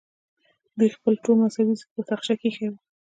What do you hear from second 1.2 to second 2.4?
ټول مذهبي ضد په تاخچه